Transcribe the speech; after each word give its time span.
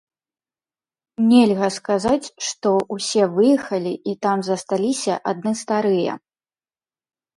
Нельга 1.31 1.67
сказаць, 1.79 2.31
што 2.47 2.71
ўсе 2.97 3.23
выехалі 3.35 3.93
і 4.13 4.19
там 4.27 4.37
засталіся 4.51 5.13
адны 5.33 5.53
старыя. 5.63 6.13